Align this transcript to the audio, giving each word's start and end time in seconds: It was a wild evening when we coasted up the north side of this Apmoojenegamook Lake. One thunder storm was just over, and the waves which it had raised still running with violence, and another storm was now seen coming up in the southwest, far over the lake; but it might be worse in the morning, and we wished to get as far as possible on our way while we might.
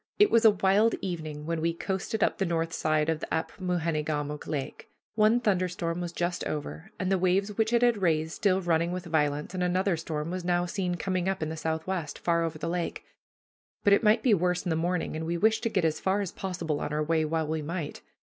It 0.17 0.31
was 0.31 0.43
a 0.45 0.49
wild 0.49 0.95
evening 1.01 1.45
when 1.45 1.61
we 1.61 1.75
coasted 1.75 2.23
up 2.23 2.39
the 2.39 2.43
north 2.47 2.73
side 2.73 3.07
of 3.07 3.19
this 3.19 3.29
Apmoojenegamook 3.31 4.47
Lake. 4.47 4.89
One 5.13 5.39
thunder 5.39 5.67
storm 5.67 6.01
was 6.01 6.11
just 6.11 6.43
over, 6.45 6.89
and 6.97 7.11
the 7.11 7.19
waves 7.19 7.55
which 7.55 7.71
it 7.71 7.83
had 7.83 8.01
raised 8.01 8.31
still 8.31 8.61
running 8.61 8.91
with 8.91 9.05
violence, 9.05 9.53
and 9.53 9.61
another 9.61 9.95
storm 9.95 10.31
was 10.31 10.43
now 10.43 10.65
seen 10.65 10.95
coming 10.95 11.29
up 11.29 11.43
in 11.43 11.49
the 11.49 11.55
southwest, 11.55 12.17
far 12.17 12.43
over 12.43 12.57
the 12.57 12.67
lake; 12.67 13.05
but 13.83 13.93
it 13.93 14.01
might 14.01 14.23
be 14.23 14.33
worse 14.33 14.65
in 14.65 14.71
the 14.71 14.75
morning, 14.75 15.15
and 15.15 15.27
we 15.27 15.37
wished 15.37 15.61
to 15.61 15.69
get 15.69 15.85
as 15.85 15.99
far 15.99 16.19
as 16.21 16.31
possible 16.31 16.79
on 16.81 16.91
our 16.91 17.03
way 17.03 17.23
while 17.23 17.45
we 17.45 17.61
might. 17.61 18.01